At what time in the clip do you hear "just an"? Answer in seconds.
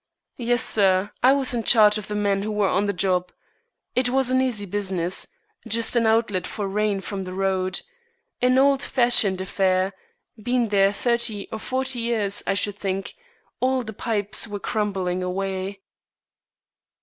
5.67-6.07